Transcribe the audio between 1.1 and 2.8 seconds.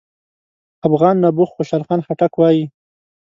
نبوغ خوشحال خان خټک وايي: